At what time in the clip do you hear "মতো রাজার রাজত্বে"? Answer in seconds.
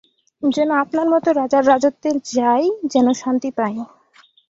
1.09-2.09